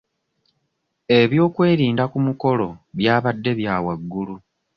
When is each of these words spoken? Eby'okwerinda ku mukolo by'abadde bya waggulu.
Eby'okwerinda 1.19 2.03
ku 2.11 2.17
mukolo 2.25 2.67
by'abadde 2.97 3.51
bya 3.59 3.75
waggulu. 3.85 4.35